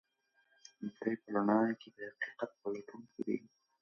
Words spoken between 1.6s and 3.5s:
کې د حقیقت پلټونکی دی.